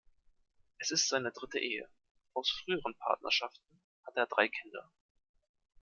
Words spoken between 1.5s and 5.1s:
Ehe; aus früheren Partnerschaften hat er drei Kinder.